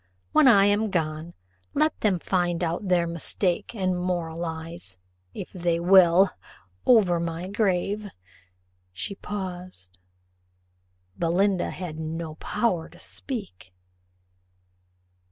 When 0.31 0.47
I 0.47 0.65
am 0.65 0.89
gone, 0.89 1.35
let 1.75 1.99
them 1.99 2.17
find 2.17 2.63
out 2.63 2.87
their 2.87 3.05
mistake; 3.05 3.75
and 3.75 3.95
moralize, 3.99 4.97
if 5.35 5.51
they 5.53 5.79
will, 5.79 6.31
over 6.87 7.19
my 7.19 7.47
grave." 7.47 8.09
She 8.93 9.13
paused. 9.13 9.99
Belinda 11.19 11.69
had 11.69 11.99
no 11.99 12.33
power 12.33 12.89
to 12.89 12.97
speak. 12.97 13.75